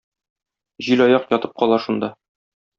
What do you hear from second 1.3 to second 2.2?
ятып кала шунда.